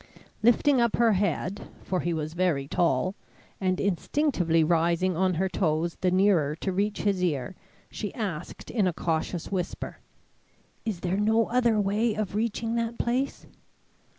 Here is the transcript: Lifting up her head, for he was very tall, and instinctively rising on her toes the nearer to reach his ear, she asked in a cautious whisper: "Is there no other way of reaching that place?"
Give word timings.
Lifting 0.41 0.81
up 0.81 0.95
her 0.95 1.13
head, 1.13 1.67
for 1.83 1.99
he 1.99 2.11
was 2.11 2.33
very 2.33 2.67
tall, 2.67 3.13
and 3.59 3.79
instinctively 3.79 4.63
rising 4.63 5.15
on 5.15 5.35
her 5.35 5.47
toes 5.47 5.95
the 6.01 6.09
nearer 6.09 6.55
to 6.55 6.71
reach 6.71 7.03
his 7.03 7.23
ear, 7.23 7.53
she 7.91 8.11
asked 8.15 8.71
in 8.71 8.87
a 8.87 8.93
cautious 8.93 9.51
whisper: 9.51 9.99
"Is 10.85 11.01
there 11.01 11.17
no 11.17 11.45
other 11.49 11.79
way 11.79 12.15
of 12.15 12.33
reaching 12.33 12.73
that 12.77 12.97
place?" 12.97 13.45